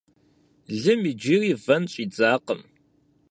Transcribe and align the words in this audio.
Лым 0.81 1.01
иджыри 1.11 1.51
вэн 1.63 1.83
щӀидзакъым. 1.91 2.61